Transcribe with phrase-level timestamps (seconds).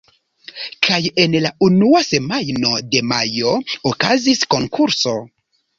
[0.87, 3.55] Kaj en la unua semajno de majo
[3.95, 5.21] okazis konkurso.